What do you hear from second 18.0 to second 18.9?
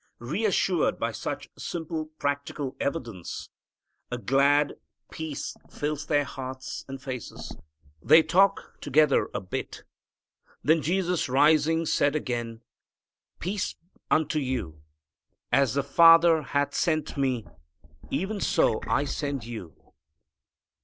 even so